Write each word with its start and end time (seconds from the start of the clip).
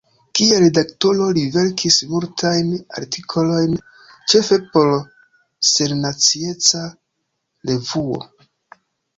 Kiel 0.37 0.53
redaktoro 0.61 1.25
li 1.37 1.41
verkis 1.55 1.97
multajn 2.13 2.71
artikolojn 3.01 3.77
ĉefe 4.33 4.59
por 4.73 4.89
“Sennacieca 5.73 6.83
Revuo”. 7.73 8.19